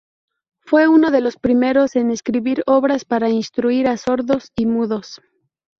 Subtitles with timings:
[0.61, 5.21] Fue uno de los primeros en escribir obras para instruir a sordos y mudos.